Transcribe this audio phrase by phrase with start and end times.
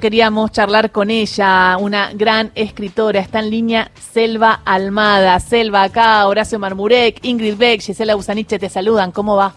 [0.00, 5.38] Queríamos charlar con ella, una gran escritora, está en línea Selva Almada.
[5.40, 9.54] Selva acá, Horacio Marmurek, Ingrid Beck, Gisela Busaniche te saludan, ¿cómo va?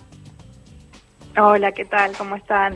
[1.38, 2.12] Hola, ¿qué tal?
[2.17, 2.75] ¿Cómo están?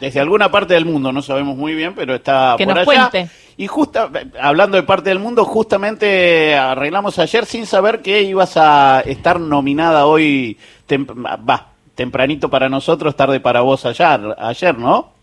[0.00, 3.10] Desde alguna parte del mundo, no sabemos muy bien, pero está que por nos allá.
[3.10, 3.30] Cuente.
[3.56, 4.08] Y justo,
[4.40, 10.06] hablando de parte del mundo, justamente arreglamos ayer sin saber que ibas a estar nominada
[10.06, 10.56] hoy,
[10.86, 15.17] tem va, tempranito para nosotros, tarde para vos ayer, ayer ¿no?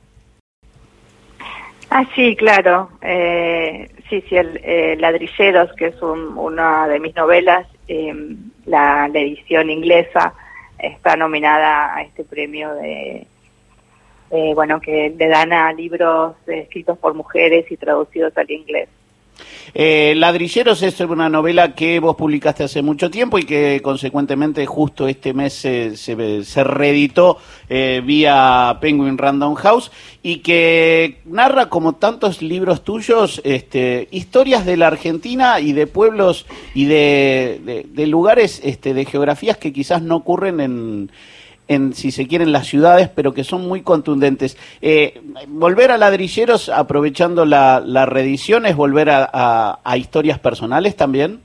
[1.97, 2.89] Ah, sí, claro.
[3.01, 7.65] Eh, sí, sí, el, eh, Ladrilleros, que es un, una de mis novelas,
[8.65, 10.33] la, la, edición inglesa,
[10.77, 13.25] está nominada a este premio de,
[14.29, 18.89] eh, bueno, que le dan a libros escritos por mujeres y traducidos al inglés.
[19.73, 25.07] Eh, Ladrilleros es una novela que vos publicaste hace mucho tiempo y que consecuentemente justo
[25.07, 27.37] este mes se, se, se reeditó
[27.69, 29.91] eh, vía Penguin Random House
[30.21, 36.45] y que narra como tantos libros tuyos este, historias de la Argentina y de pueblos
[36.73, 41.11] y de, de, de lugares, este, de geografías que quizás no ocurren en
[41.67, 44.57] en, si se quieren, las ciudades, pero que son muy contundentes.
[44.81, 51.41] Eh, volver a ladrilleros aprovechando la, la reedición es volver a, a, historias personales también.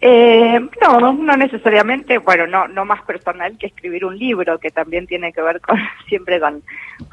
[0.00, 5.06] Eh, no, no necesariamente, bueno, no, no más personal que escribir un libro, que también
[5.06, 5.76] tiene que ver con
[6.08, 6.62] siempre con,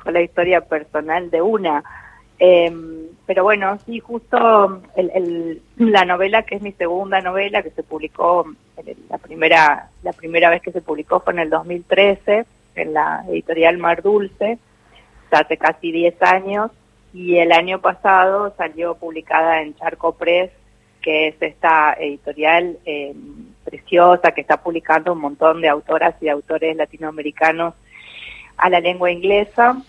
[0.04, 1.84] con la historia personal de una.
[2.38, 2.72] Eh,
[3.26, 7.82] pero bueno, sí, justo el, el, la novela que es mi segunda novela que se
[7.82, 8.46] publicó,
[9.10, 12.46] la primera, la primera vez que se publicó fue en el 2013
[12.76, 14.58] en la editorial Mar Dulce,
[15.32, 16.72] hace casi 10 años,
[17.14, 20.52] y el año pasado salió publicada en Charco Press,
[21.02, 23.14] que es esta editorial eh,
[23.64, 27.74] preciosa que está publicando un montón de autoras y de autores latinoamericanos
[28.58, 29.82] a la lengua inglesa.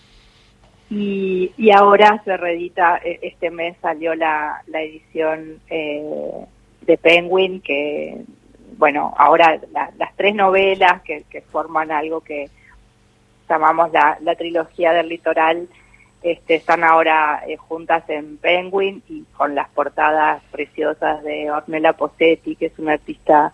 [0.89, 6.45] Y, y ahora se reedita, este mes salió la, la edición eh,
[6.81, 8.21] de Penguin, que,
[8.77, 12.49] bueno, ahora la, las tres novelas que, forman algo que
[13.49, 15.67] llamamos la, la trilogía del litoral,
[16.21, 22.55] este, están ahora eh, juntas en Penguin y con las portadas preciosas de Ornella Posetti,
[22.55, 23.53] que es una artista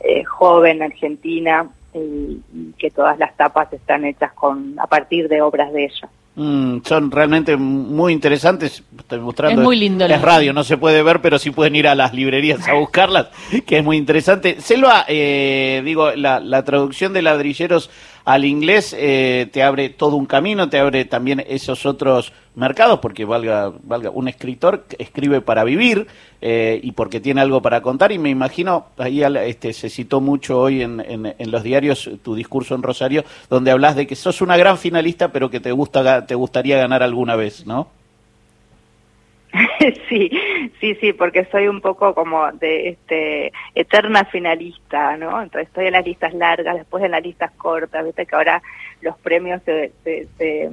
[0.00, 5.40] eh, joven argentina, y, y que todas las tapas están hechas con a partir de
[5.42, 6.08] obras de ella.
[6.36, 8.82] Mm, son realmente muy interesantes.
[8.98, 9.60] Estoy mostrando.
[9.60, 10.04] Es muy lindo.
[10.04, 13.28] Es radio, no se puede ver, pero sí pueden ir a las librerías a buscarlas,
[13.64, 14.60] que es muy interesante.
[14.60, 17.88] Selva, eh, digo, la, la, traducción de ladrilleros
[18.24, 23.24] al inglés eh, te abre todo un camino, te abre también esos otros mercados, porque
[23.24, 26.06] valga, valga un escritor escribe para vivir
[26.40, 28.12] eh, y porque tiene algo para contar.
[28.12, 32.34] Y me imagino, ahí este, se citó mucho hoy en, en, en los diarios tu
[32.34, 36.26] discurso en Rosario, donde hablas de que sos una gran finalista, pero que te gusta
[36.26, 37.88] te gustaría ganar alguna vez, ¿no?
[40.08, 40.30] sí,
[40.80, 45.42] sí, sí, porque soy un poco como de este eterna finalista, ¿no?
[45.42, 48.62] Entonces estoy en las listas largas, después en las listas cortas, viste que ahora
[49.00, 50.70] los premios se, se, se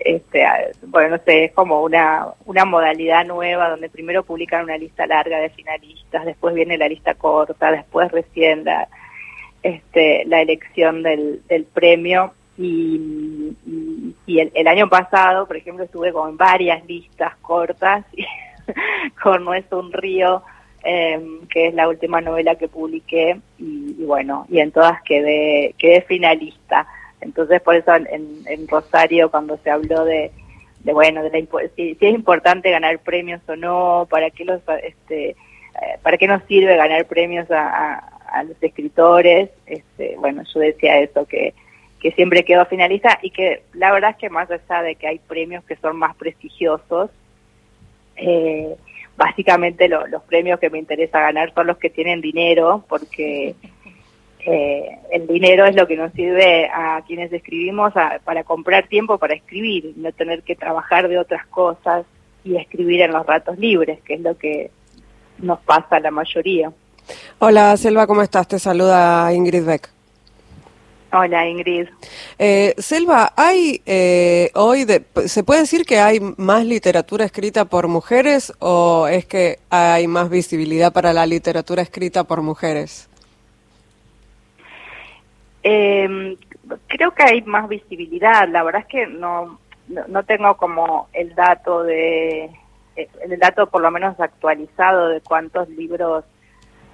[0.00, 0.44] este,
[0.86, 5.38] bueno, no sé, es como una, una modalidad nueva donde primero publican una lista larga
[5.38, 8.88] de finalistas, después viene la lista corta, después recién la,
[9.62, 12.32] este, la elección del, del premio
[12.62, 13.56] y,
[14.26, 18.04] y, el, el, año pasado, por ejemplo, estuve con varias listas cortas
[19.22, 20.42] con No un río,
[20.84, 25.74] eh, que es la última novela que publiqué y, y, bueno, y en todas quedé,
[25.78, 26.86] quedé finalista.
[27.22, 30.30] Entonces, por eso en, en Rosario, cuando se habló de,
[30.84, 34.60] de bueno, de la, si, si, es importante ganar premios o no, para qué los,
[34.82, 35.34] este,
[36.02, 37.98] para qué nos sirve ganar premios a, a,
[38.32, 41.54] a los escritores, este, bueno, yo decía eso, que,
[42.00, 45.18] que siempre quedó finalista y que la verdad es que más allá de que hay
[45.18, 47.10] premios que son más prestigiosos,
[48.16, 48.74] eh,
[49.16, 53.54] básicamente lo, los premios que me interesa ganar son los que tienen dinero, porque
[54.46, 57.92] eh, el dinero es lo que nos sirve a quienes escribimos
[58.24, 62.06] para comprar tiempo para escribir, no tener que trabajar de otras cosas
[62.44, 64.70] y escribir en los ratos libres, que es lo que
[65.38, 66.72] nos pasa a la mayoría.
[67.38, 68.48] Hola Selva, ¿cómo estás?
[68.48, 69.99] Te saluda Ingrid Beck.
[71.12, 71.88] Hola Ingrid.
[72.38, 77.88] Eh, Selva, hay eh, hoy, de, ¿se puede decir que hay más literatura escrita por
[77.88, 83.08] mujeres o es que hay más visibilidad para la literatura escrita por mujeres?
[85.64, 86.36] Eh,
[86.86, 88.48] creo que hay más visibilidad.
[88.48, 89.58] La verdad es que no,
[89.88, 92.50] no, no tengo como el dato de,
[92.96, 96.24] el dato por lo menos actualizado de cuántos libros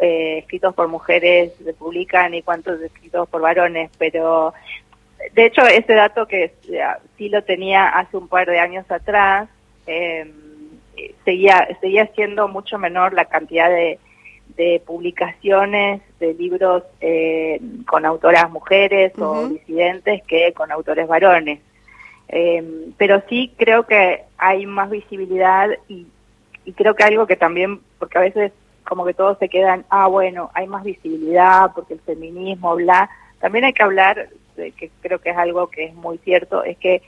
[0.00, 4.52] eh, escritos por mujeres se publican y cuántos escritos por varones, pero
[5.32, 6.52] de hecho, ese dato que
[7.16, 9.48] sí lo tenía hace un par de años atrás,
[9.86, 10.30] eh,
[11.24, 13.98] seguía, seguía siendo mucho menor la cantidad de,
[14.56, 21.60] de publicaciones de libros eh, con autoras mujeres o disidentes que con autores varones.
[22.28, 22.64] Eh,
[22.96, 26.06] pero sí creo que hay más visibilidad y,
[26.64, 28.52] y creo que algo que también, porque a veces
[28.88, 33.10] como que todos se quedan, ah, bueno, hay más visibilidad porque el feminismo, bla.
[33.40, 37.02] También hay que hablar, que creo que es algo que es muy cierto, es que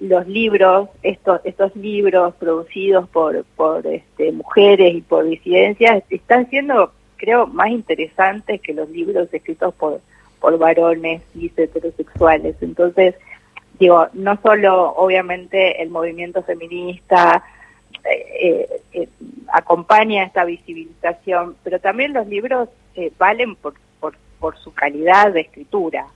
[0.00, 6.92] los libros, estos, estos libros producidos por, por este, mujeres y por disidencias, están siendo,
[7.16, 10.00] creo, más interesantes que los libros escritos por,
[10.40, 12.56] por varones y heterosexuales.
[12.62, 13.14] Entonces,
[13.78, 17.44] digo, no solo obviamente el movimiento feminista
[18.04, 19.08] eh, eh,
[19.52, 22.68] acompaña esta visibilización, pero también los libros
[23.18, 26.06] valen por, por, por su calidad de escritura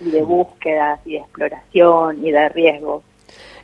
[0.00, 3.02] y de búsqueda y de exploración y de riesgo.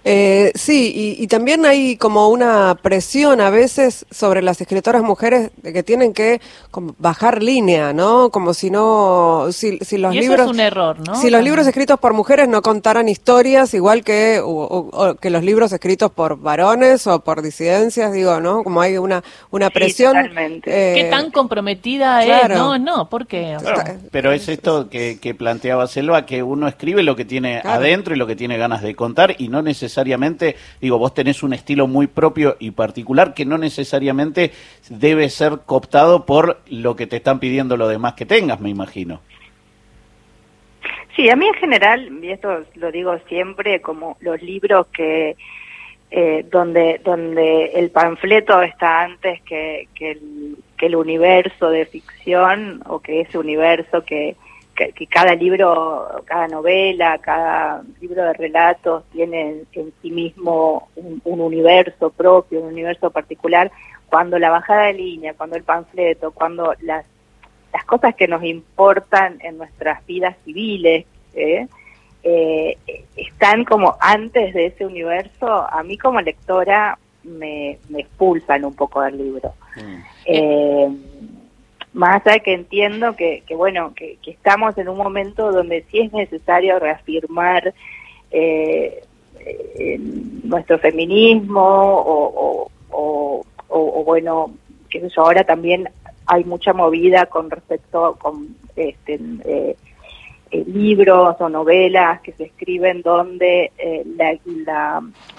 [0.02, 5.74] Eh, sí, y, también hay como una presión a veces sobre las escritoras mujeres de
[5.74, 6.40] que tienen que
[6.98, 8.30] bajar línea, ¿no?
[8.30, 11.16] Como si no, si, si los y eso libros, es un error, ¿no?
[11.16, 14.42] Si los libros escritos por mujeres no contaran historias, igual que
[15.20, 18.64] que los libros escritos por varones o por disidencias, digo, ¿no?
[18.64, 20.16] Como hay una una presión.
[20.16, 22.48] Sí, eh, ¿Qué tan comprometida es?
[22.56, 23.58] No, no, ¿por qué?
[24.10, 28.18] pero es esto que, que planteaba Selva, que uno escribe lo que tiene adentro y
[28.18, 31.88] lo que tiene ganas de contar y no necesariamente necesariamente, digo, vos tenés un estilo
[31.88, 34.52] muy propio y particular que no necesariamente
[34.88, 39.20] debe ser cooptado por lo que te están pidiendo los demás que tengas, me imagino.
[41.16, 45.36] Sí, a mí en general, y esto lo digo siempre, como los libros que
[46.12, 52.82] eh, donde donde el panfleto está antes que, que, el, que el universo de ficción
[52.86, 54.36] o que ese universo que,
[54.88, 62.10] que, cada libro, cada novela, cada libro de relatos tiene en sí mismo un, universo
[62.10, 63.70] propio, un universo particular,
[64.08, 67.04] cuando la bajada de línea, cuando el panfleto, cuando las,
[67.72, 71.04] las cosas que nos importan en nuestras vidas civiles,
[71.34, 71.66] ¿eh?
[72.22, 72.76] Eh,
[73.16, 79.00] están como antes de ese universo, a mí como lectora me, me expulsan un poco
[79.00, 79.54] del libro.
[79.76, 80.02] Mm.
[80.26, 80.88] Eh,
[81.92, 86.12] más allá que entiendo que, que bueno, que, estamos en un momento donde sí es
[86.12, 87.74] necesario reafirmar
[88.30, 89.02] eh,
[90.44, 94.52] nuestro feminismo o, o, o, bueno,
[94.88, 95.88] qué sé yo, ahora también
[96.26, 99.14] hay mucha movida con respecto con este,
[99.44, 99.76] eh,
[100.50, 103.72] eh, libros o novelas que se escriben donde
[104.16, 104.36] la,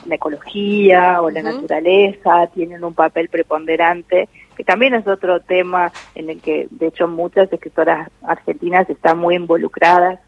[0.05, 6.29] la, ecología o la naturaleza tienen un papel preponderante que también es otro tema en
[6.29, 10.19] el que, de hecho, muchas escritoras argentinas están muy involucradas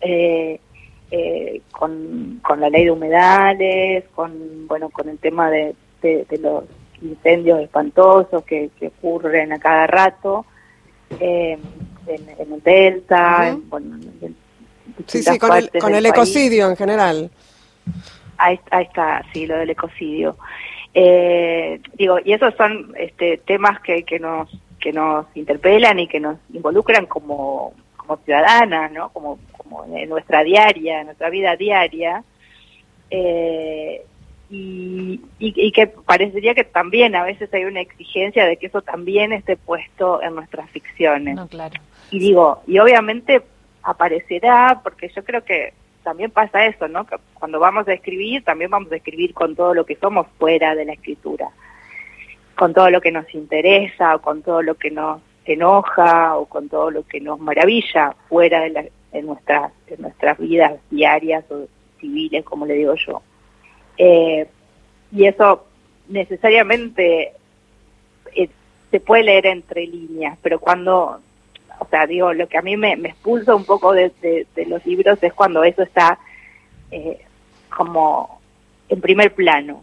[0.00, 0.60] eh,
[1.10, 6.64] eh, con, con la ley de humedales, con, bueno, con el tema de, de, los
[7.00, 10.44] incendios espantosos que, que, ocurren a cada rato
[11.20, 11.58] eh,
[12.06, 14.36] en, el Delta, en,
[15.06, 17.30] sí, sí, con el, con el ecocidio en general.
[18.38, 20.36] Ahí, ahí, está, sí, lo del ecocidio.
[20.98, 24.48] Eh, digo, y esos son este, temas que, que, nos,
[24.80, 29.10] que nos interpelan y que nos involucran como, como ciudadanas, ¿no?
[29.10, 32.24] Como, como en nuestra diaria, en nuestra vida diaria.
[33.10, 34.06] Eh,
[34.48, 39.34] y, y, que parecería que también a veces hay una exigencia de que eso también
[39.34, 41.38] esté puesto en nuestras ficciones.
[41.50, 41.78] claro.
[42.10, 43.42] Y digo, y obviamente
[43.82, 45.74] aparecerá, porque yo creo que
[46.06, 47.04] también pasa eso, ¿no?
[47.04, 50.76] Que cuando vamos a escribir, también vamos a escribir con todo lo que somos fuera
[50.76, 51.48] de la escritura,
[52.54, 56.68] con todo lo que nos interesa, o con todo lo que nos enoja, o con
[56.68, 61.66] todo lo que nos maravilla fuera de, la, de, nuestras, de nuestras vidas diarias o
[61.98, 63.20] civiles, como le digo yo.
[63.98, 64.46] Eh,
[65.10, 65.66] y eso
[66.06, 67.32] necesariamente
[68.32, 68.48] eh,
[68.92, 71.20] se puede leer entre líneas, pero cuando
[71.78, 74.12] o sea, digo, lo que a mí me, expulsa un poco de,
[74.66, 76.18] los libros es cuando eso está
[76.90, 77.20] eh,
[77.74, 78.40] como
[78.88, 79.82] en primer plano.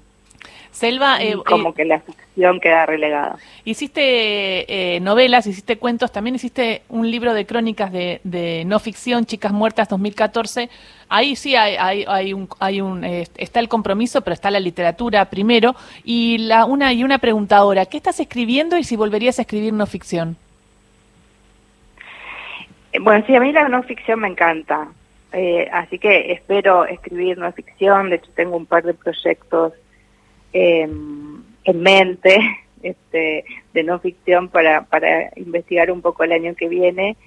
[0.72, 3.38] Selva, eh, como eh, que la ficción queda relegada.
[3.64, 9.88] Hiciste novelas, hiciste cuentos, también hiciste un libro de crónicas de, no ficción, Chicas Muertas
[9.90, 10.72] 2014.
[11.10, 15.26] Ahí sí hay, hay, hay un, hay un está el compromiso, pero está la literatura
[15.26, 15.76] primero.
[16.04, 19.74] Y la una y una pregunta ahora, ¿qué estás escribiendo y si volverías a escribir
[19.74, 20.38] no ficción?
[22.94, 24.88] Eh, bueno, sí, a mí la no ficción me encanta,
[25.34, 29.74] eh, así que espero escribir no ficción, de hecho tengo un par de proyectos
[30.54, 32.40] em, en mente
[32.84, 37.18] este, de no ficción para, para investigar un poco el año que viene.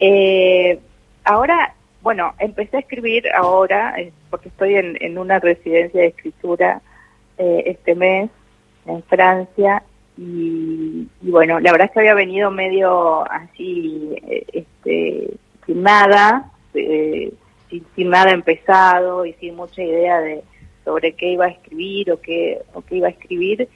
[0.00, 0.78] Eh,
[1.24, 6.82] ahora bueno, empecé a escribir ahora, eh, porque estoy en, en una residencia de escritura
[7.38, 8.28] eh, este mes
[8.86, 9.82] en Francia,
[10.18, 15.34] y, y, bueno, la verdad es que había venido medio así, eh, este,
[15.66, 17.32] sin nada, eh,
[17.70, 20.42] sin, sin, nada empezado y sin mucha idea de
[20.84, 23.68] sobre qué iba a escribir o qué, o qué iba a escribir,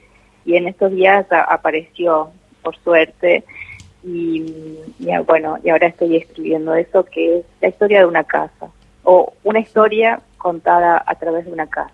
[0.45, 3.43] y en estos días a, apareció, por suerte,
[4.03, 8.69] y, y, bueno, y ahora estoy escribiendo eso, que es la historia de una casa,
[9.03, 11.91] o una historia contada a través de una casa.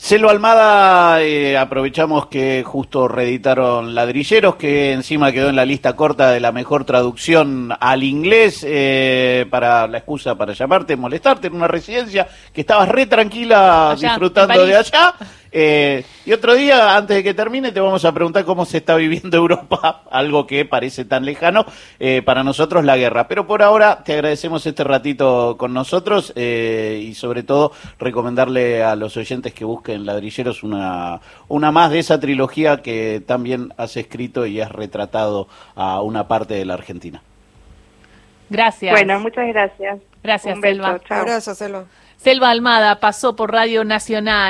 [0.00, 6.30] Celo Almada, eh, aprovechamos que justo reeditaron Ladrilleros, que encima quedó en la lista corta
[6.30, 11.66] de la mejor traducción al inglés, eh, para la excusa para llamarte, molestarte en una
[11.66, 15.14] residencia que estabas re tranquila allá, disfrutando de allá.
[15.50, 18.96] Eh, y otro día, antes de que termine, te vamos a preguntar cómo se está
[18.96, 21.64] viviendo Europa, algo que parece tan lejano,
[21.98, 23.28] eh, para nosotros la guerra.
[23.28, 28.96] Pero por ahora te agradecemos este ratito con nosotros eh, y sobre todo recomendarle a
[28.96, 34.46] los oyentes que busquen Ladrilleros una, una más de esa trilogía que también has escrito
[34.46, 37.22] y has retratado a una parte de la Argentina.
[38.50, 38.92] Gracias.
[38.92, 39.98] Bueno, muchas gracias.
[40.22, 41.00] Gracias, Selva.
[41.08, 41.84] Gracias, Selva.
[42.16, 44.46] Selva Almada pasó por Radio Nacional.